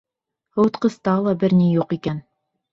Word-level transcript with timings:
Һыуытҡыста 0.59 1.15
ла 1.27 1.35
бер 1.45 1.57
ни 1.61 1.71
юҡ 1.77 1.97
икән! 2.01 2.27